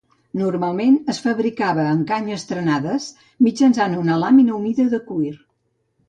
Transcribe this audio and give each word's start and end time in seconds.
Normalment, 0.41 0.93
es 1.13 1.17
fabricava 1.25 1.83
amb 1.89 2.07
canyes 2.11 2.45
trenades 2.51 3.05
mitjançant 3.47 3.93
una 4.05 4.17
làmina 4.23 4.55
humida 4.61 4.87
de 4.95 5.01
cuir. 5.11 5.35